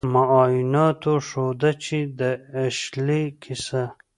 [0.13, 2.21] معایناتو ښوده چې د
[2.65, 3.83] اشلي کیسه